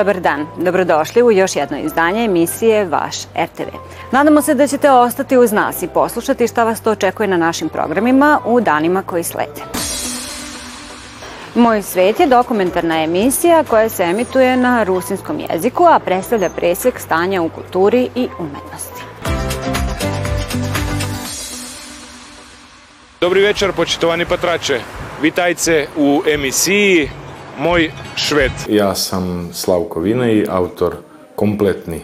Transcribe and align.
Dobar 0.00 0.20
dan, 0.20 0.46
dobrodošli 0.56 1.22
u 1.22 1.30
još 1.30 1.56
jedno 1.56 1.78
izdanje 1.78 2.24
emisije 2.24 2.84
Vaš 2.84 3.16
RTV. 3.24 3.76
Nadamo 4.12 4.42
se 4.42 4.54
da 4.54 4.66
ćete 4.66 4.90
ostati 4.90 5.38
uz 5.38 5.52
nas 5.52 5.82
i 5.82 5.88
poslušati 5.88 6.48
šta 6.48 6.64
vas 6.64 6.80
to 6.80 6.90
očekuje 6.90 7.26
na 7.26 7.36
našim 7.36 7.68
programima 7.68 8.40
u 8.46 8.60
danima 8.60 9.02
koji 9.02 9.24
slede. 9.24 9.62
Moj 11.54 11.82
svet 11.82 12.20
je 12.20 12.26
dokumentarna 12.26 13.02
emisija 13.02 13.64
koja 13.64 13.88
se 13.88 14.02
emituje 14.02 14.56
na 14.56 14.82
rusinskom 14.82 15.40
jeziku, 15.50 15.84
a 15.84 15.98
predstavlja 15.98 16.48
presek 16.48 17.00
stanja 17.00 17.42
u 17.42 17.48
kulturi 17.48 18.08
i 18.14 18.28
umetnosti. 18.38 19.02
Dobri 23.20 23.40
večer, 23.40 23.72
počitovani 23.72 24.24
patrače. 24.24 24.80
Vitajte 25.22 25.86
u 25.96 26.22
emisiji 26.26 27.10
Moj 27.60 27.90
šved. 28.16 28.50
Ja 28.68 28.94
sam 28.94 29.50
Slavko 29.52 30.00
Vinej, 30.00 30.46
autor, 30.48 30.94
kompletni 31.34 32.00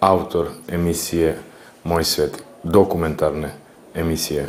autor 0.00 0.46
emisije 0.68 1.38
Moj 1.84 2.04
svet, 2.04 2.42
dokumentarne 2.62 3.50
emisije. 3.94 4.46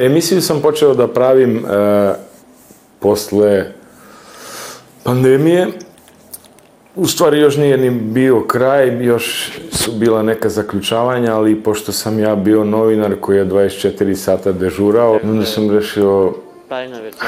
Emisiju 0.00 0.42
sam 0.42 0.62
počeo 0.62 0.94
da 0.94 1.08
pravim 1.08 1.58
e, 1.58 2.14
posle 3.00 3.64
pandemije. 5.02 5.66
U 6.94 7.06
stvari 7.06 7.38
još 7.38 7.56
nije 7.56 7.78
ni 7.78 7.90
bio 7.90 8.46
kraj, 8.46 9.04
još 9.04 9.52
su 9.86 9.92
bila 9.92 10.22
neka 10.22 10.48
zaključavanja, 10.48 11.34
ali 11.36 11.62
pošto 11.62 11.92
sam 11.92 12.18
ja 12.18 12.34
bio 12.36 12.64
novinar 12.64 13.14
koji 13.20 13.36
je 13.36 13.46
24 13.46 14.14
sata 14.14 14.52
dežurao, 14.52 15.18
onda 15.22 15.44
sam 15.44 15.70
rešio 15.70 16.32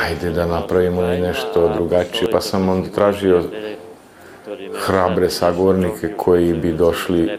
ajde 0.04 0.30
da 0.30 0.46
napravimo 0.46 1.02
i 1.02 1.20
nešto 1.20 1.74
drugačije, 1.74 2.30
pa 2.32 2.40
sam 2.40 2.68
onda 2.68 2.88
tražio 2.94 3.42
hrabre 4.86 5.30
sagovornike 5.30 6.08
koji 6.16 6.52
bi 6.52 6.72
došli 6.72 7.30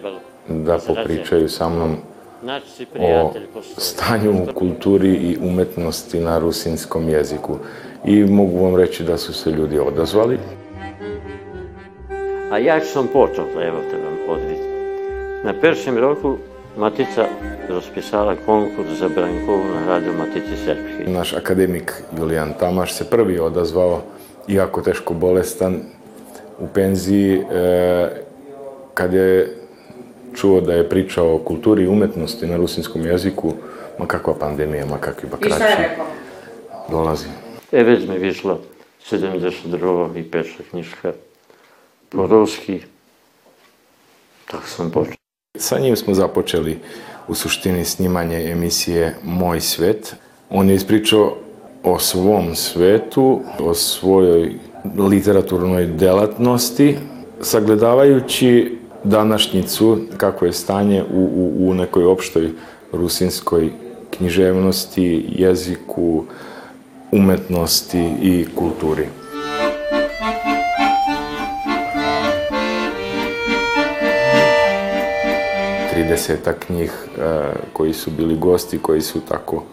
da 0.47 0.77
popričaju 0.87 1.49
sa 1.49 1.69
mnom 1.69 1.95
o 2.99 3.33
stanju 3.77 4.43
u 4.43 4.53
kulturi 4.53 5.13
i 5.13 5.37
umetnosti 5.41 6.19
na 6.19 6.39
rusinskom 6.39 7.09
jeziku. 7.09 7.57
I 8.05 8.23
mogu 8.23 8.63
vam 8.63 8.75
reći 8.75 9.03
da 9.03 9.17
su 9.17 9.33
se 9.33 9.51
ljudi 9.51 9.79
odazvali. 9.79 10.39
A 12.51 12.57
jak 12.57 12.83
som 12.85 13.07
počal, 13.07 13.45
evo 13.45 13.77
te 13.91 13.97
vam 13.97 14.37
odviti. 14.37 14.68
Na 15.43 15.53
peršem 15.53 15.97
roku 15.97 16.37
Matica 16.77 17.27
rozpisala 17.69 18.35
konkurs 18.45 18.99
za 18.99 19.09
Brankovu 19.09 19.63
na 19.63 19.87
radio 19.87 20.13
Matici 20.13 20.55
Srpski. 20.65 21.11
Naš 21.11 21.33
akademik 21.33 21.93
Julijan 22.17 22.53
Tamaš 22.59 22.93
se 22.93 23.09
prvi 23.09 23.39
odazvao, 23.39 24.01
iako 24.47 24.81
teško 24.81 25.13
bolestan, 25.13 25.81
u 26.59 26.67
penziji, 26.67 27.37
e, 27.51 28.09
kad 28.93 29.13
je 29.13 29.55
čuo 30.35 30.61
da 30.61 30.73
je 30.73 30.89
pričao 30.89 31.35
o 31.35 31.39
kulturi 31.39 31.83
i 31.83 31.87
umetnosti 31.87 32.47
na 32.47 32.57
rusinskom 32.57 33.05
jeziku, 33.05 33.53
ma 33.99 34.05
kakva 34.05 34.33
pandemija, 34.33 34.85
ma 34.85 34.97
kakvi 34.97 35.29
bakrači. 35.29 35.53
I 35.53 35.55
šta 35.55 35.67
je 35.67 35.89
rekao? 35.89 36.05
Dolazi. 36.91 37.27
E, 37.71 37.83
već 37.83 38.07
mi 38.07 38.19
vyšla 38.19 38.57
72. 39.11 40.19
i 40.19 40.31
peša 40.31 40.63
knjižka 40.69 41.13
po 42.09 42.27
ruski. 42.27 42.81
Tako 44.51 44.67
sam 44.67 44.91
počeo. 44.91 45.18
Sa 45.59 45.79
njim 45.79 45.95
smo 45.95 46.13
započeli 46.13 46.79
u 47.27 47.35
suštini 47.35 47.85
snimanje 47.85 48.51
emisije 48.51 49.15
Moj 49.23 49.61
svet. 49.61 50.15
On 50.49 50.69
je 50.69 50.75
ispričao 50.75 51.35
o 51.83 51.99
svom 51.99 52.55
svetu, 52.55 53.41
o 53.59 53.73
svojoj 53.73 54.53
literaturnoj 54.97 55.85
delatnosti, 55.85 56.97
sagledavajući 57.41 58.77
današnjicu, 59.03 59.97
kako 60.17 60.45
je 60.45 60.53
stanje 60.53 61.03
u, 61.13 61.19
u, 61.19 61.69
u 61.69 61.73
nekoj 61.73 62.05
opštoj 62.05 62.49
rusinskoj 62.91 63.71
književnosti, 64.17 65.25
jeziku, 65.29 66.23
umetnosti 67.11 68.13
i 68.21 68.45
kulturi. 68.55 69.07
Tridesetak 75.99 76.69
njih 76.69 76.91
e, 76.91 77.21
koji 77.73 77.93
su 77.93 78.11
bili 78.11 78.37
gosti, 78.37 78.79
koji 78.79 79.01
su 79.01 79.19
tako 79.19 79.63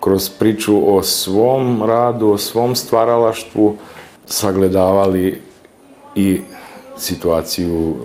kroz 0.00 0.30
priču 0.30 0.96
o 0.96 1.02
svom 1.02 1.82
radu, 1.82 2.28
o 2.28 2.38
svom 2.38 2.76
stvaralaštvu 2.76 3.76
sagledavali 4.26 5.40
i 6.14 6.40
situaciju 6.98 7.96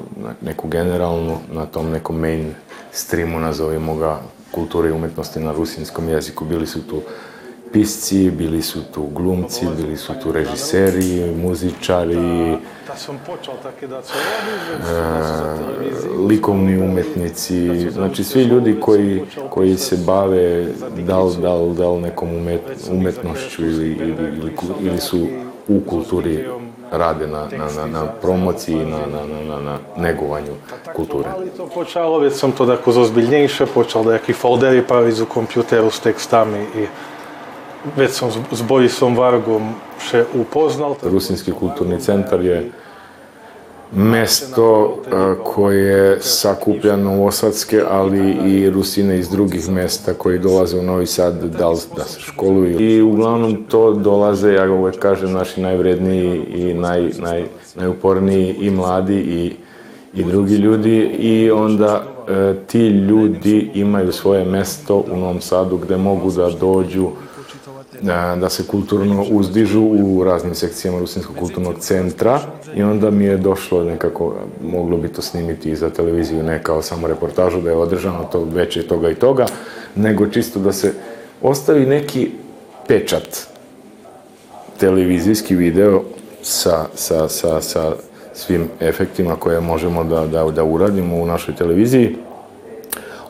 neku 0.41 0.67
generalnu 0.67 1.37
na 1.51 1.65
tom 1.65 1.89
nekom 1.89 2.19
main 2.19 2.53
streamu, 2.91 3.39
nazovimo 3.39 3.95
ga, 3.95 4.21
kulture 4.51 4.89
i 4.89 4.91
umetnosti 4.91 5.39
na 5.39 5.51
rusinskom 5.51 6.09
jeziku. 6.09 6.45
Bili 6.45 6.67
su 6.67 6.87
tu 6.87 7.01
pisci, 7.73 8.31
bili 8.31 8.61
su 8.61 8.79
tu 8.93 9.07
glumci, 9.15 9.65
bili 9.77 9.97
su 9.97 10.13
tu 10.23 10.31
režiseri, 10.31 11.35
muzičari, 11.43 12.57
likovni 16.27 16.77
umetnici, 16.77 17.89
znači 17.89 18.23
svi 18.23 18.43
ljudi 18.43 18.79
koji, 18.81 19.21
koji 19.49 19.77
se 19.77 19.97
bave 19.97 20.65
da 20.97 21.19
li, 21.19 21.35
da 21.41 21.53
li, 21.55 21.75
da 21.75 21.89
li 21.89 22.01
nekom 22.01 22.35
umet, 22.35 22.61
umetnošću 22.91 23.65
ili, 23.65 23.91
ili, 23.91 24.53
ili, 24.81 24.99
su 24.99 25.27
u 25.67 25.79
kulturi 25.87 26.45
rade 26.91 27.27
na, 27.27 27.47
na, 27.57 27.67
na, 27.75 27.85
na 27.87 28.05
promociji, 28.21 28.75
na, 28.75 28.99
na, 28.99 29.25
na, 29.25 29.55
na, 29.55 29.61
na 29.61 29.77
negovanju 29.97 30.53
kulture. 30.95 31.29
Ali 31.35 31.49
to 31.49 31.67
počalo, 31.67 32.19
već 32.19 32.33
sam 32.33 32.51
to 32.51 32.65
tako 32.65 32.91
zozbiljnejše, 32.91 33.65
počal 33.65 34.03
nejaký 34.03 34.33
foldery 34.33 34.81
praviť 34.87 35.21
u 35.21 35.25
kompjuteru 35.25 35.91
s 35.91 35.99
tekstami 35.99 36.59
i 36.75 36.87
već 37.95 38.11
sam 38.11 38.31
s 38.51 38.61
Borisom 38.61 39.17
Vargom 39.17 39.75
še 40.09 40.25
upoznal. 40.33 40.95
Rusinski 41.03 41.51
kulturni 41.51 41.99
centar 41.99 42.41
je 42.41 42.71
mesto 43.91 44.97
koje 45.43 46.21
sakuplja 46.21 46.95
novosadske, 46.95 47.81
ali 47.89 48.31
i 48.31 48.69
Rusine 48.69 49.19
iz 49.19 49.29
drugih 49.29 49.69
mesta 49.69 50.13
koji 50.13 50.39
dolaze 50.39 50.79
u 50.79 50.83
Novi 50.83 51.07
Sad 51.07 51.43
da, 51.43 51.73
da 51.95 52.03
se 52.03 52.19
školuju. 52.19 52.81
I 52.81 53.01
uglavnom 53.01 53.63
to 53.69 53.93
dolaze, 53.93 54.53
ja 54.53 54.71
uvek 54.71 54.99
kažem, 54.99 55.31
naši 55.31 55.61
najvredniji 55.61 56.43
i 56.47 56.73
naj, 56.73 57.11
naj, 57.19 57.45
najuporniji 57.75 58.55
i 58.59 58.69
mladi 58.69 59.15
i, 59.15 59.53
i 60.13 60.23
drugi 60.23 60.55
ljudi 60.55 60.97
i 61.19 61.51
onda 61.51 62.03
e, 62.27 62.53
ti 62.67 62.87
ljudi 62.87 63.71
imaju 63.73 64.11
svoje 64.11 64.45
mesto 64.45 65.03
u 65.11 65.17
Novom 65.17 65.41
Sadu 65.41 65.77
gde 65.77 65.97
mogu 65.97 66.31
da 66.31 66.49
dođu 66.49 67.09
da, 68.01 68.49
se 68.49 68.67
kulturno 68.67 69.25
uzdižu 69.31 69.81
u 69.81 70.23
raznim 70.23 70.55
sekcijama 70.55 70.99
Rusinskog 70.99 71.35
kulturnog 71.35 71.75
centra 71.79 72.39
i 72.75 72.83
onda 72.83 73.11
mi 73.11 73.25
je 73.25 73.37
došlo 73.37 73.83
nekako, 73.83 74.35
moglo 74.61 74.97
bi 74.97 75.07
to 75.07 75.21
snimiti 75.21 75.71
i 75.71 75.75
za 75.75 75.89
televiziju, 75.89 76.43
ne 76.43 76.63
kao 76.63 76.81
samo 76.81 77.07
reportažu 77.07 77.61
da 77.61 77.69
je 77.69 77.75
održano 77.75 78.23
to 78.31 78.43
veće 78.43 78.87
toga 78.87 79.09
i 79.09 79.15
toga, 79.15 79.45
nego 79.95 80.27
čisto 80.27 80.59
da 80.59 80.73
se 80.73 80.93
ostavi 81.41 81.85
neki 81.85 82.31
pečat 82.87 83.47
televizijski 84.79 85.55
video 85.55 86.03
sa, 86.41 86.85
sa, 86.95 87.29
sa, 87.29 87.61
sa 87.61 87.91
svim 88.33 88.69
efektima 88.79 89.35
koje 89.35 89.59
možemo 89.59 90.03
da, 90.03 90.27
da, 90.27 90.51
da 90.51 90.63
uradimo 90.63 91.15
u 91.15 91.25
našoj 91.25 91.55
televiziji. 91.55 92.15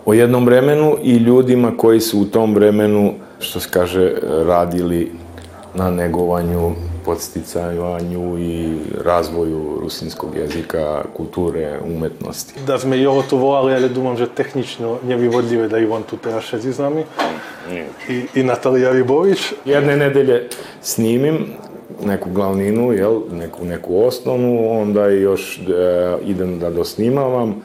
O 0.06 0.14
jednom 0.14 0.46
vremenu 0.46 0.98
i 1.04 1.16
ljudima 1.16 1.78
koji 1.78 2.02
su 2.02 2.19
u 2.19 2.25
tom 2.25 2.56
vremenu 2.56 3.14
što 3.39 3.60
se 3.60 3.69
kaže, 3.72 4.13
radili 4.45 5.12
na 5.74 5.92
negovanju, 5.92 6.75
podsticajanju 7.06 8.39
i 8.39 8.78
razvoju 9.04 9.78
rusinskog 9.81 10.36
jezika, 10.36 11.04
kulture, 11.13 11.80
umetnosti. 11.86 12.54
Da 12.68 12.78
sme 12.78 12.98
його 12.98 13.24
то 13.30 13.38
volali, 13.38 13.75
ale 13.75 13.89
думам, 13.89 14.18
že 14.18 14.28
technično 14.28 14.98
nevyvodljivé 15.07 15.68
da 15.68 15.78
i 15.78 15.86
on 15.86 16.04
tu 16.04 16.18
teraz 16.18 16.44
šedzi 16.44 16.74
s 16.74 16.78
nami. 16.78 17.04
I, 18.10 18.25
i 18.36 18.44
Natalija 18.44 18.92
Ribović. 18.92 19.54
Jedne 19.66 19.98
nedelje 19.98 20.50
snimim 20.81 21.54
neku 22.06 22.30
glavninu, 22.30 22.92
jel, 22.94 23.22
neku, 23.31 23.66
neku 23.66 24.04
osnovnu, 24.06 24.81
onda 24.81 25.07
još 25.07 25.60
e, 25.60 25.62
idem 26.25 26.60
da 26.60 26.69
dosnimavam 26.69 27.62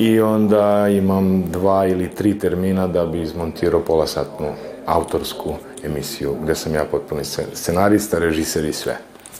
i 0.00 0.20
onda 0.20 0.88
imam 0.88 1.42
dva 1.42 1.86
ili 1.86 2.08
tri 2.08 2.38
termina 2.38 2.86
da 2.86 3.06
bi 3.06 3.22
izmontirao 3.22 3.80
polasatnu 3.80 4.46
autorsku 4.86 5.54
emisiju, 5.84 6.36
gde 6.42 6.54
sam 6.54 6.74
ja 6.74 6.84
potpuni 6.84 7.24
scenarista, 7.52 8.18
režiser 8.18 8.64
i 8.64 8.72
sve. 8.72 8.96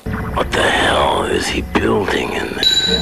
What 0.07 0.51
the 0.51 0.62
hell 0.62 1.37
is 1.37 1.47
he 1.47 1.62
building 1.81 2.31
in 2.33 2.49
there? 2.55 3.01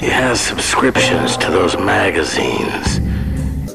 He 0.00 0.10
has 0.10 0.40
subscriptions 0.40 1.36
to 1.36 1.46
those 1.52 1.78
magazines. 1.78 3.00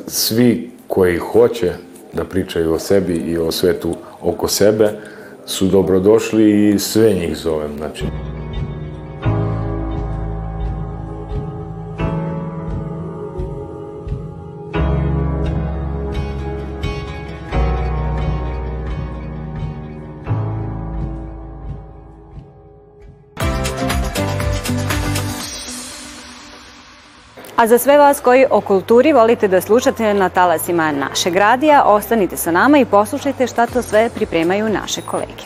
Svi 0.07 0.71
koji 0.87 1.17
hoće 1.17 1.73
da 2.13 2.23
pričaju 2.23 2.73
o 2.73 2.79
sebi 2.79 3.13
i 3.13 3.37
o 3.37 3.51
svetu 3.51 3.95
oko 4.21 4.47
sebe 4.47 4.91
su 5.45 5.67
dobrodošli 5.67 6.69
i 6.69 6.79
sve 6.79 7.13
njih 7.13 7.37
zovem. 7.37 7.77
Znači. 7.77 8.05
A 27.57 27.67
za 27.67 27.77
sve 27.77 27.97
vas 27.97 28.19
koji 28.19 28.45
o 28.49 28.61
kulturi 28.61 29.13
volite 29.13 29.47
da 29.47 29.61
slušate 29.61 30.13
na 30.13 30.29
talasima 30.29 30.91
našeg 30.91 31.35
radija, 31.35 31.83
ostanite 31.85 32.37
sa 32.37 32.51
nama 32.51 32.77
i 32.77 32.85
poslušajte 32.85 33.47
šta 33.47 33.65
to 33.67 33.81
sve 33.81 34.09
pripremaju 34.15 34.69
naše 34.69 35.01
kolege. 35.01 35.43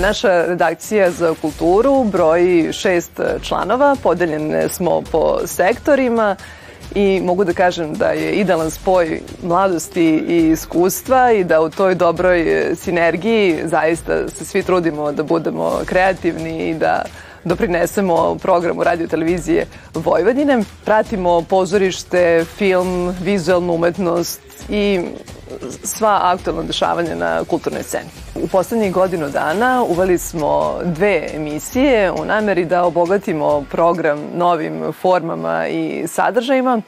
Naša 0.00 0.44
redakcija 0.46 1.10
za 1.10 1.34
kulturu 1.40 2.04
broji 2.04 2.72
šest 2.72 3.20
članova, 3.42 3.96
podeljene 4.02 4.68
smo 4.68 5.02
po 5.12 5.38
sektorima 5.46 6.36
i 6.94 7.20
mogu 7.24 7.44
da 7.44 7.52
kažem 7.52 7.94
da 7.94 8.06
je 8.06 8.32
idealan 8.32 8.70
spoj 8.70 9.20
mladosti 9.42 10.24
i 10.28 10.50
iskustva 10.50 11.32
i 11.32 11.44
da 11.44 11.60
u 11.60 11.70
toj 11.70 11.94
dobroj 11.94 12.66
sinergiji 12.76 13.58
zaista 13.64 14.28
se 14.28 14.44
svi 14.44 14.62
trudimo 14.62 15.12
da 15.12 15.22
budemo 15.22 15.80
kreativni 15.86 16.70
i 16.70 16.74
da 16.74 17.04
doprinesemo 17.44 18.36
programu 18.42 18.84
radio 18.84 19.06
televizije 19.06 19.66
Vojvodine. 19.94 20.62
Pratimo 20.84 21.42
pozorište, 21.42 22.44
film, 22.56 23.14
vizualnu 23.22 23.74
umetnost 23.74 24.40
i 24.68 25.00
sva 25.84 26.20
aktualna 26.22 26.62
dešavanja 26.62 27.14
na 27.14 27.44
kulturnoj 27.44 27.82
sceni. 27.82 28.10
U 28.34 28.48
poslednjih 28.48 28.92
godinu 28.92 29.28
dana 29.28 29.84
uveli 29.88 30.18
smo 30.18 30.78
dve 30.84 31.28
emisije 31.34 32.10
u 32.12 32.24
nameri 32.24 32.64
da 32.64 32.84
obogatimo 32.84 33.64
program 33.70 34.18
novim 34.34 34.92
formama 34.92 35.68
i 35.68 36.04
sadržajima. 36.08 36.82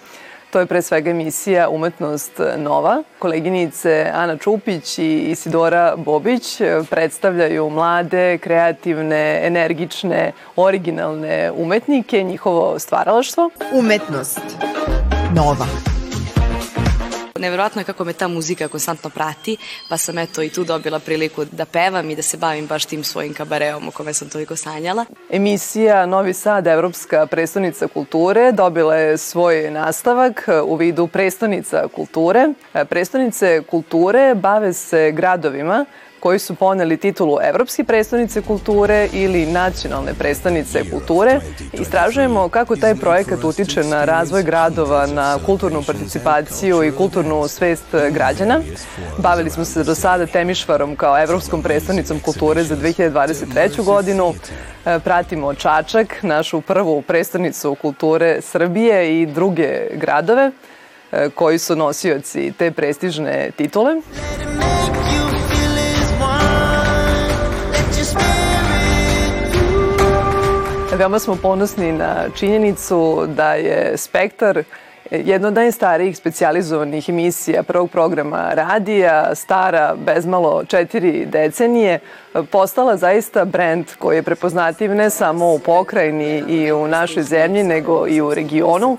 To 0.55 0.61
je 0.61 0.67
pre 0.67 0.83
svega 0.83 1.11
emisija 1.11 1.69
Umetnost 1.69 2.41
Nova. 2.57 3.03
Koleginice 3.19 4.11
Ana 4.15 4.37
Čupić 4.37 4.99
i 4.99 5.19
Isidora 5.19 5.97
Bobić 5.97 6.61
predstavljaju 6.91 7.71
mlade, 7.71 8.39
kreativne, 8.39 9.41
energične, 9.47 10.33
originalne 10.57 11.53
umetnike, 11.57 12.23
njihovo 12.23 12.79
stvaralaštvo. 12.79 13.51
Umetnost 13.73 14.41
Nova. 15.37 15.94
Neverovatno 17.39 17.81
je 17.81 17.85
kako 17.85 18.05
me 18.05 18.13
ta 18.13 18.29
muzika 18.29 18.69
konstantno 18.69 19.11
prati, 19.11 19.57
pa 19.89 19.97
sam 19.97 20.19
eto 20.19 20.43
i 20.43 20.49
tu 20.49 20.65
dobila 20.65 20.99
priliku 20.99 21.45
da 21.45 21.65
pevam 21.65 22.11
i 22.11 22.17
da 22.17 22.23
se 22.23 22.37
bavim 22.37 22.67
baš 22.67 22.85
tim 22.85 23.05
svojim 23.05 23.35
kabareom 23.35 23.89
o 23.89 23.91
kome 23.91 24.13
sam 24.15 24.29
toliko 24.29 24.57
sanjala. 24.57 25.05
Emisija 25.31 26.07
Novi 26.07 26.33
Sad, 26.33 26.67
Evropska 26.67 27.27
predstavnica 27.27 27.89
kulture, 27.89 28.53
dobila 28.53 28.97
je 28.97 29.19
svoj 29.19 29.71
nastavak 29.71 30.49
u 30.65 30.77
vidu 30.77 31.07
predstavnica 31.07 31.89
kulture. 31.95 32.49
Predstavnice 32.89 33.63
kulture 33.71 34.35
bave 34.35 34.73
se 34.73 35.13
gradovima 35.13 35.85
koji 36.25 36.39
su 36.39 36.55
poneli 36.55 36.97
titulu 36.97 37.39
Evropske 37.43 37.85
predstavnice 37.85 38.43
kulture 38.43 39.09
ili 39.13 39.47
nacionalne 39.47 40.15
predstavnice 40.15 40.91
kulture. 40.91 41.41
Istražujemo 41.73 42.49
kako 42.49 42.77
taj 42.77 42.95
projekat 42.95 43.45
utiče 43.45 43.83
na 43.83 44.05
razvoj 44.05 44.43
gradova, 44.43 45.07
na 45.07 45.39
kulturnu 45.47 45.83
participaciju 45.83 46.85
i 46.85 46.93
kulturnu 46.93 47.49
svest 47.49 47.85
građana. 48.11 48.61
Bavili 49.19 49.51
smo 49.51 49.65
se 49.65 49.85
do 49.85 49.95
sada 49.95 50.27
Temišvarom 50.27 50.97
kao 50.97 51.23
Evropskom 51.23 51.63
predstavnicom 51.63 52.21
kulture 52.21 52.65
za 52.65 52.77
2023. 52.77 53.85
godinu. 53.85 54.35
Pratimo 55.05 55.55
Čačak, 55.55 56.23
našu 56.23 56.61
prvu 56.61 57.03
predstavnicu 57.03 57.75
kulture 57.75 58.41
Srbije 58.41 59.21
i 59.21 59.27
druge 59.27 59.87
gradove 59.95 60.51
koji 61.35 61.59
su 61.59 61.77
nosioci 61.77 62.53
te 62.59 62.71
prestižne 62.71 63.51
titule. 63.57 63.95
Veoma 70.99 71.19
smo 71.19 71.37
ponosni 71.37 71.93
na 71.93 72.29
činjenicu 72.37 73.27
da 73.27 73.55
je 73.55 73.97
Spektar 73.97 74.63
jedna 75.11 75.49
od 75.49 75.55
najstarijih 75.55 76.17
specializovanih 76.17 77.09
emisija 77.09 77.63
prvog 77.63 77.91
programa 77.91 78.51
radija, 78.55 79.35
stara 79.35 79.95
bezmalo 80.07 80.65
četiri 80.65 81.27
decenije, 81.27 81.99
postala 82.43 82.97
zaista 82.97 83.45
brend 83.45 83.87
koji 83.99 84.17
je 84.17 84.23
prepoznativ 84.23 84.95
ne 84.95 85.11
samo 85.11 85.55
u 85.55 85.59
pokrajini 85.59 86.39
i 86.49 86.73
u 86.73 86.89
našoj 86.89 87.23
zemlji, 87.23 87.63
nego 87.63 88.07
i 88.09 88.21
u 88.21 88.35
regionu. 88.35 88.97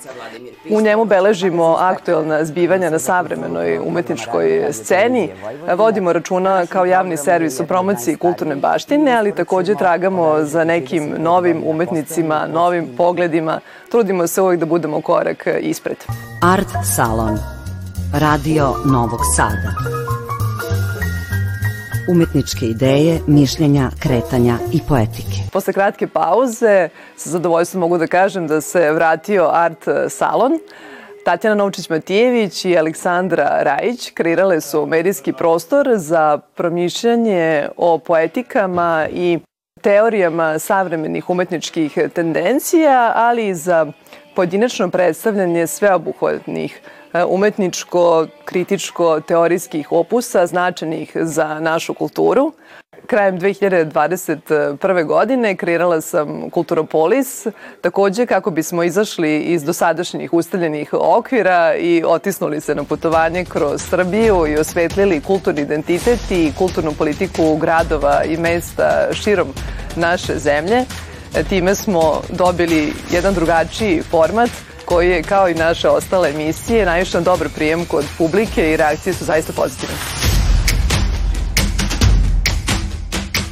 U 0.69 0.81
njemu 0.81 1.05
beležimo 1.05 1.75
aktuelna 1.79 2.45
zbivanja 2.45 2.89
na 2.89 2.99
savremenoj 2.99 3.79
umetničkoj 3.79 4.67
sceni, 4.71 5.29
vodimo 5.77 6.13
računa 6.13 6.65
kao 6.65 6.85
javni 6.85 7.17
servis 7.17 7.59
o 7.59 7.65
promociji 7.65 8.15
kulturne 8.15 8.55
baštine, 8.55 9.17
ali 9.17 9.35
takođe 9.35 9.75
tragamo 9.75 10.43
za 10.43 10.63
nekim 10.63 11.15
novim 11.17 11.63
umetnicima, 11.65 12.47
novim 12.47 12.87
pogledima, 12.97 13.59
trudimo 13.91 14.27
se 14.27 14.41
uvijek 14.41 14.59
da 14.59 14.65
budemo 14.65 15.01
korak 15.01 15.47
ispred. 15.59 15.97
Art 16.41 16.69
Salon 16.95 17.39
Radio 18.13 18.73
Novog 18.85 19.19
Sada 19.35 20.04
Umetničke 22.07 22.65
ideje, 22.65 23.19
mišljenja, 23.27 23.89
kretanja 23.99 24.57
i 24.73 24.79
poetike. 24.87 25.37
Posle 25.53 25.73
kratke 25.73 26.07
pauze, 26.07 26.89
sa 27.17 27.29
zadovoljstvom 27.29 27.81
mogu 27.81 27.97
da 27.97 28.07
kažem 28.07 28.47
da 28.47 28.61
se 28.61 28.91
vratio 28.91 29.49
Art 29.53 29.87
Salon. 30.09 30.59
Tatjana 31.23 31.63
Novčić-Matijević 31.63 32.69
i 32.69 32.77
Aleksandra 32.77 33.59
Rajić 33.61 34.11
kreirale 34.13 34.61
su 34.61 34.85
medijski 34.85 35.33
prostor 35.33 35.87
za 35.95 36.37
promišljanje 36.55 37.67
o 37.77 37.97
poetikama 37.97 39.07
i 39.13 39.39
teorijama 39.81 40.59
savremenih 40.59 41.29
umetničkih 41.29 41.97
tendencija, 42.13 43.11
ali 43.15 43.47
i 43.47 43.55
za 43.55 43.85
pojedinačno 44.35 44.89
predstavljanje 44.89 45.67
sveobuhvatnih 45.67 46.81
umetničko, 47.27 48.27
kritičko, 48.45 49.19
teorijskih 49.19 49.91
opusa 49.91 50.45
značajnih 50.45 51.11
za 51.15 51.59
našu 51.59 51.93
kulturu. 51.93 52.53
Krajem 53.07 53.39
2021. 53.39 55.05
godine 55.05 55.55
kreirala 55.55 56.01
sam 56.01 56.49
Kulturopolis, 56.49 57.47
takođe 57.81 58.25
kako 58.25 58.51
bismo 58.51 58.83
izašli 58.83 59.39
iz 59.39 59.63
dosadašnjih 59.63 60.33
ustaljenih 60.33 60.89
okvira 60.93 61.75
i 61.75 62.03
otisnuli 62.05 62.61
se 62.61 62.75
na 62.75 62.83
putovanje 62.83 63.45
kroz 63.45 63.81
Srbiju 63.81 64.47
i 64.47 64.57
osvetlili 64.57 65.21
kulturni 65.21 65.61
identitet 65.61 66.31
i 66.31 66.51
kulturnu 66.57 66.91
politiku 66.97 67.55
gradova 67.55 68.23
i 68.23 68.37
mesta 68.37 69.07
širom 69.13 69.47
naše 69.95 70.39
zemlje. 70.39 70.85
Time 71.49 71.75
smo 71.75 72.21
dobili 72.29 72.93
jedan 73.11 73.33
drugačiji 73.33 74.01
format 74.01 74.49
koji 74.85 75.09
je, 75.09 75.23
kao 75.23 75.49
i 75.49 75.53
naše 75.53 75.89
ostale 75.89 76.29
emisije, 76.29 76.85
naišao 76.85 77.21
dobar 77.21 77.49
prijem 77.49 77.85
kod 77.85 78.05
publike 78.17 78.71
i 78.71 78.77
reakcije 78.77 79.13
su 79.13 79.25
zaista 79.25 79.53
pozitivne. 79.53 80.24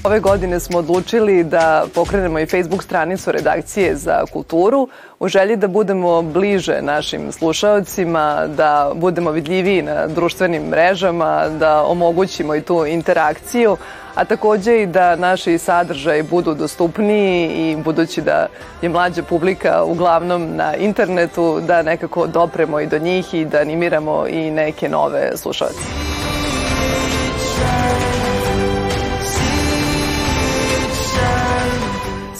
Ove 0.05 0.19
godine 0.19 0.59
smo 0.59 0.77
odlučili 0.77 1.43
da 1.43 1.85
pokrenemo 1.95 2.39
i 2.39 2.45
Facebook 2.45 2.83
stranicu 2.83 3.31
redakcije 3.31 3.95
za 3.95 4.25
kulturu 4.33 4.87
u 5.19 5.27
želji 5.27 5.55
da 5.55 5.67
budemo 5.67 6.21
bliže 6.21 6.81
našim 6.81 7.31
slušaocima, 7.31 8.47
da 8.47 8.91
budemo 8.95 9.31
vidljiviji 9.31 9.81
na 9.81 10.07
društvenim 10.07 10.63
mrežama, 10.63 11.47
da 11.59 11.83
omogućimo 11.83 12.55
i 12.55 12.61
tu 12.61 12.85
interakciju, 12.85 13.77
a 14.15 14.25
takođe 14.25 14.81
i 14.81 14.85
da 14.85 15.15
naši 15.15 15.57
sadržaji 15.57 16.23
budu 16.23 16.53
dostupniji 16.53 17.49
i 17.49 17.75
budući 17.75 18.21
da 18.21 18.47
je 18.81 18.89
mlađa 18.89 19.23
publika 19.23 19.83
uglavnom 19.83 20.55
na 20.55 20.75
internetu, 20.75 21.59
da 21.67 21.81
nekako 21.81 22.27
dopremo 22.27 22.79
i 22.79 22.87
do 22.87 22.99
njih 22.99 23.33
i 23.33 23.45
da 23.45 23.59
animiramo 23.59 24.27
i 24.27 24.51
neke 24.51 24.89
nove 24.89 25.31
slušalce. 25.37 26.12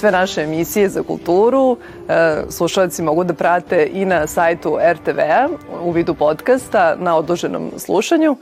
Sve 0.04 0.12
naše 0.12 0.42
emisije 0.42 0.90
za 0.90 1.04
kulturu 1.04 1.78
slušalci 2.50 3.02
mogu 3.02 3.24
da 3.24 3.34
prate 3.34 3.90
i 3.94 4.06
na 4.06 4.28
sajtu 4.28 4.78
RTV-a 4.92 5.48
u 5.84 5.92
vidu 5.92 6.14
podcasta 6.14 6.96
na 7.00 7.16
odloženom 7.18 7.72
slušanju. 7.78 8.38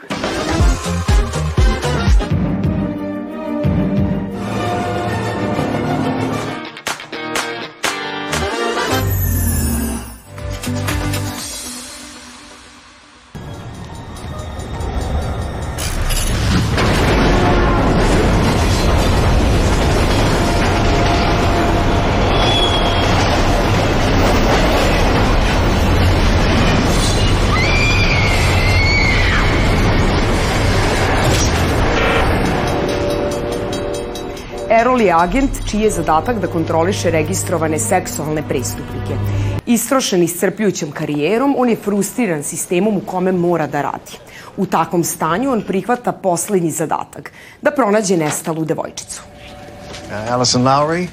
Erol 34.81 35.01
je 35.01 35.13
agent 35.13 35.59
čiji 35.69 35.81
je 35.81 35.89
zadatak 35.91 36.39
da 36.41 36.47
kontroliše 36.47 37.11
registrovane 37.11 37.79
seksualne 37.79 38.41
prestupnike. 38.47 39.17
Istrošen 39.65 40.23
iscrpljujućom 40.23 40.91
karijerom, 40.91 41.53
on 41.57 41.69
je 41.69 41.75
frustriran 41.75 42.43
sistemom 42.43 42.97
u 42.97 43.01
kome 43.05 43.31
mora 43.31 43.67
da 43.67 43.81
radi. 43.81 44.17
U 44.57 44.65
takvom 44.65 45.03
stanju 45.03 45.51
on 45.51 45.61
prihvata 45.61 46.11
poslednji 46.11 46.71
zadatak, 46.71 47.31
da 47.61 47.71
pronađe 47.71 48.17
nestalu 48.17 48.65
devojčicu. 48.65 49.21
Uh, 49.21 50.33
Allison 50.33 50.63
Lowry, 50.63 51.07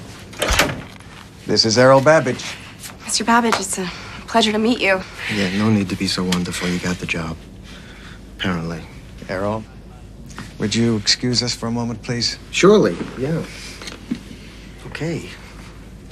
this 1.45 1.65
is 1.65 1.77
Errol 1.77 2.01
Babbage. 2.01 2.45
Mr. 3.07 3.25
Babbage, 3.27 3.61
it's 3.61 3.83
a 3.83 3.89
pleasure 4.33 4.53
to 4.53 4.59
meet 4.59 4.81
you. 4.81 5.01
Yeah, 5.37 5.59
no 5.59 5.71
need 5.71 5.89
to 5.89 5.97
be 5.97 6.09
so 6.09 6.23
wonderful. 6.23 6.69
You 6.69 6.79
got 6.89 6.97
the 6.99 7.19
job. 7.19 7.37
Apparently. 8.39 8.81
Errol, 9.29 9.63
would 10.59 10.75
you 10.75 10.97
excuse 10.97 11.43
us 11.43 11.55
for 11.55 11.69
a 11.69 11.71
moment, 11.71 12.03
please? 12.03 12.39
Surely, 12.51 12.97
yeah. 13.19 13.43
Okay. 14.87 15.23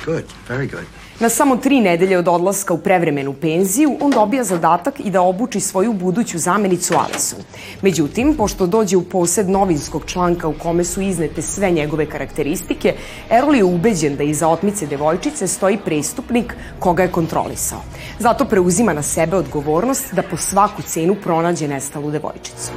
Good, 0.05 0.25
very 0.49 0.67
good. 0.67 0.87
Na 1.21 1.29
samo 1.29 1.57
tri 1.57 1.81
nedelje 1.81 2.19
od 2.19 2.29
odlaska 2.29 2.75
u 2.75 2.79
prevremenu 2.79 3.33
penziju, 3.33 3.97
on 4.00 4.11
dobija 4.11 4.45
zadatak 4.45 5.00
i 5.00 5.11
da 5.11 5.23
obuči 5.23 5.61
svoju 5.61 5.93
buduću 5.93 6.38
zamenicu 6.38 6.95
Alisu. 6.95 7.37
Međutim, 7.83 8.35
pošto 8.37 8.67
dođe 8.67 8.97
u 8.97 9.03
posed 9.03 9.49
novinskog 9.49 10.03
članka 10.07 10.49
u 10.49 10.53
kome 10.53 10.85
su 10.85 11.00
iznete 11.00 11.43
sve 11.43 11.71
njegove 11.71 12.07
karakteristike, 12.07 12.95
Errol 13.31 13.55
je 13.55 13.65
ubeđen 13.65 14.17
da 14.17 14.23
iza 14.23 14.49
otmice 14.49 14.87
devojčice 14.87 15.47
stoji 15.47 15.79
prestupnik 15.85 16.55
koga 16.79 17.03
je 17.03 17.12
kontrolisao. 17.12 17.83
Zato 18.19 18.45
preuzima 18.45 18.93
na 18.93 19.03
sebe 19.03 19.37
odgovornost 19.37 20.15
da 20.15 20.23
po 20.23 20.37
svaku 20.37 20.83
cenu 20.83 21.17
pronađe 21.23 21.69
nestalu 21.69 22.11
devojčicu. 22.11 22.73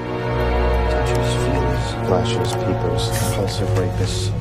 Flashers, 2.10 2.54
peepers, 2.54 3.04
compulsive 3.20 3.70
rapists, 3.78 4.32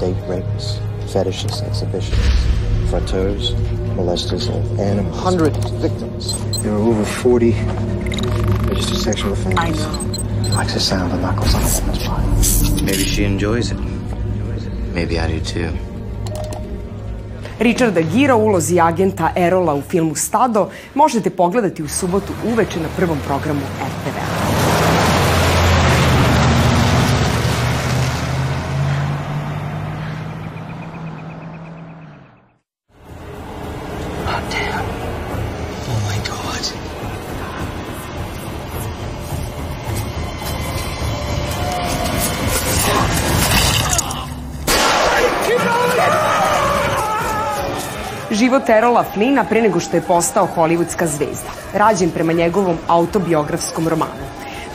date 0.00 0.16
rapists, 0.26 0.80
fetishists, 1.12 1.60
exhibitionists, 1.68 2.88
frotteurs, 2.88 3.52
molesters 3.94 4.48
of 4.48 4.80
animals. 4.80 5.18
Hundred 5.18 5.54
victims. 5.82 6.32
There 6.62 6.72
are 6.72 6.78
over 6.78 7.04
40 7.04 7.52
registered 8.70 8.96
sexual 8.96 9.32
offenders. 9.34 9.58
I 9.58 9.68
know. 9.68 10.56
Likes 10.56 10.72
the 10.72 10.80
sound 10.80 11.12
of 11.12 11.20
knuckles 11.20 11.54
on 11.54 11.60
a 11.60 11.68
woman's 11.68 12.08
body. 12.08 12.84
Maybe 12.86 13.04
she 13.04 13.24
enjoys 13.24 13.70
it. 13.70 13.78
Maybe 14.94 15.18
I 15.18 15.28
do 15.28 15.40
too. 15.40 15.68
Richarda 17.58 18.00
Gira 18.00 18.36
u 18.36 18.46
ulozi 18.46 18.80
agenta 18.80 19.32
Erola 19.36 19.74
u 19.74 19.82
filmu 19.82 20.14
Stado 20.14 20.70
možete 20.94 21.30
pogledati 21.30 21.82
u 21.82 21.88
subotu 21.88 22.32
uveče 22.52 22.80
na 22.80 22.88
prvom 22.96 23.18
programu 23.26 23.60
RTV-a. 23.60 24.49
Život 48.40 48.68
Erola 48.68 49.04
Flina 49.04 49.44
pre 49.44 49.60
nego 49.62 49.80
što 49.80 49.96
je 49.96 50.02
postao 50.02 50.48
hollywoodska 50.56 51.06
zvezda, 51.06 51.50
rađen 51.74 52.10
prema 52.10 52.32
njegovom 52.32 52.76
autobiografskom 52.88 53.88
romanu. 53.88 54.24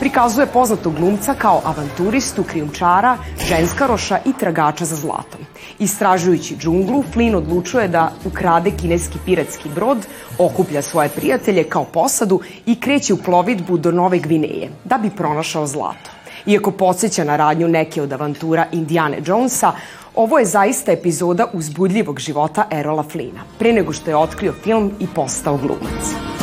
Prikazuje 0.00 0.46
poznatog 0.46 0.94
glumca 0.94 1.34
kao 1.34 1.60
avanturistu, 1.64 2.44
krijumčara, 2.44 3.16
ženskaroša 3.48 4.18
i 4.24 4.32
tragača 4.32 4.84
za 4.84 4.96
zlatom. 4.96 5.40
Istražujući 5.78 6.56
džunglu, 6.56 7.04
Flynn 7.14 7.36
odlučuje 7.36 7.88
da 7.88 8.12
ukrade 8.24 8.70
kineski 8.70 9.18
piratski 9.24 9.68
brod, 9.68 10.06
okuplja 10.38 10.82
svoje 10.82 11.08
prijatelje 11.08 11.64
kao 11.64 11.84
posadu 11.84 12.40
i 12.66 12.80
kreće 12.80 13.14
u 13.14 13.22
plovidbu 13.22 13.76
do 13.76 13.92
Nove 13.92 14.18
Gvineje, 14.18 14.70
da 14.84 14.98
bi 14.98 15.10
pronašao 15.10 15.66
zlato. 15.66 16.15
Iako 16.46 16.70
podsjeća 16.70 17.24
na 17.24 17.36
radnju 17.36 17.68
neke 17.68 18.02
od 18.02 18.12
avantura 18.12 18.66
Indiane 18.72 19.18
Jonesa, 19.26 19.72
ovo 20.14 20.38
je 20.38 20.44
zaista 20.44 20.92
epizoda 20.92 21.46
uzbudljivog 21.52 22.20
života 22.20 22.68
Erola 22.70 23.02
Flina, 23.02 23.40
pre 23.58 23.72
nego 23.72 23.92
što 23.92 24.10
je 24.10 24.16
otkrio 24.16 24.52
film 24.52 24.92
i 25.00 25.06
postao 25.14 25.56
glumac. 25.56 26.36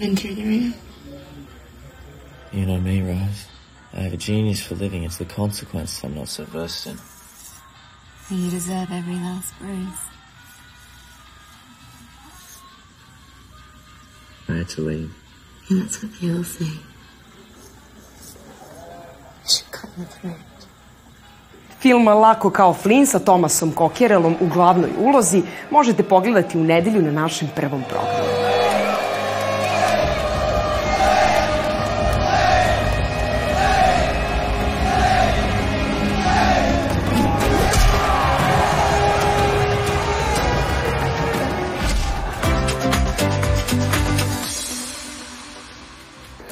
Ring. 0.00 0.83
You 2.54 2.66
know 2.66 2.78
me, 2.78 3.02
Rose. 3.02 3.48
I 3.92 4.02
have 4.02 4.12
a 4.12 4.16
genius 4.16 4.62
for 4.62 4.76
living. 4.76 5.02
It's 5.02 5.18
the 5.18 5.24
consequence 5.24 6.04
I'm 6.04 6.14
not 6.14 6.28
so 6.28 6.44
versed 6.44 6.86
in. 6.86 6.96
You 8.30 8.48
deserve 8.48 8.92
every 8.92 9.14
last 9.16 9.52
bruise. 9.58 10.02
I 14.48 14.52
had 14.58 14.68
to 14.68 14.82
leave. 14.82 15.10
And 15.68 15.82
that's 15.82 16.00
what 16.00 16.12
they 16.20 16.30
all 16.30 16.44
say. 16.44 16.64
You 16.64 16.70
should 19.48 19.72
cut 19.72 19.90
the 19.96 20.04
thread. 20.04 20.36
Film 21.80 22.06
Lako 22.06 22.50
kao 22.50 22.74
Flynn 22.74 23.06
sa 23.06 23.18
Tomasom 23.18 23.72
Kokjerelom 23.72 24.36
u 24.40 24.48
glavnoj 24.48 24.90
ulozi 24.98 25.42
možete 25.70 26.02
pogledati 26.02 26.58
u 26.58 26.64
nedelju 26.64 27.02
na 27.02 27.12
našem 27.12 27.48
prvom 27.56 27.82
programu. 27.88 28.63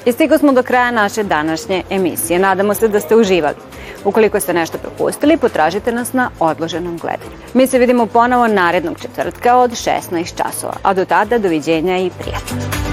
I 0.05 0.13
stigo 0.13 0.39
smo 0.39 0.53
do 0.53 0.63
kraja 0.63 0.91
naše 0.91 1.23
današnje 1.23 1.83
emisije. 1.91 2.39
Nadamo 2.39 2.75
se 2.75 2.89
da 2.89 3.01
ste 3.01 3.17
uživali. 3.17 3.57
Ukoliko 4.05 4.41
ste 4.41 4.55
nešto 4.55 4.79
propustili, 4.79 5.37
potražite 5.37 5.93
nas 5.93 6.13
na 6.13 6.31
odloženom 6.39 6.99
gledanju. 6.99 7.37
Mi 7.55 7.67
se 7.67 7.79
vidimo 7.79 8.07
ponovo 8.07 8.47
narednog 8.47 9.01
četvrtka 9.01 9.57
od 9.57 9.71
16 9.71 10.37
časova, 10.37 10.75
a 10.83 10.95
do 10.95 11.05
tada 11.05 11.39
doviđenja 11.39 11.99
i 11.99 12.11
prijatno. 12.11 12.92